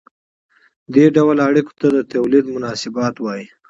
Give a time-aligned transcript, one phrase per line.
[0.93, 3.47] دې ډول اړیکو ته د تولید مناسبات وايي.